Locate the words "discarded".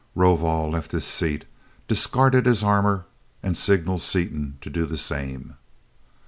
1.87-2.47